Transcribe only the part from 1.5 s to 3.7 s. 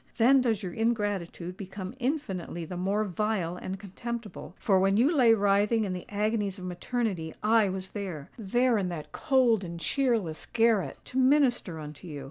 become infinitely the more vile